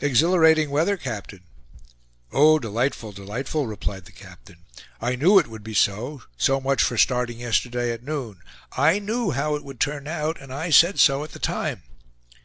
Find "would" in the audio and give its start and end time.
5.48-5.64, 9.64-9.80